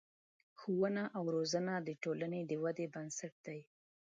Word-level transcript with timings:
ښوونه 0.59 1.03
او 1.17 1.23
روزنه 1.35 1.73
د 1.87 1.89
ټولنې 2.03 2.41
د 2.45 2.51
ودې 2.63 2.85
بنسټ 2.93 3.33
دی. 3.47 3.59